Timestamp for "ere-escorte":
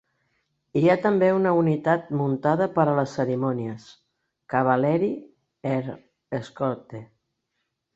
5.79-7.09